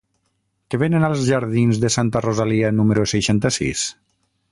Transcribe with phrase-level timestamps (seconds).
[0.73, 3.85] Què venen als jardins de Santa Rosalia número seixanta-sis?